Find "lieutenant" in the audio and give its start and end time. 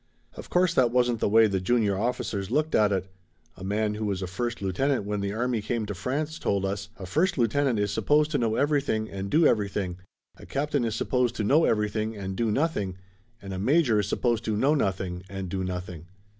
4.59-5.03, 7.37-7.77